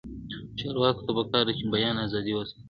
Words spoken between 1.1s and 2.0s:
پکار ده چې، بیان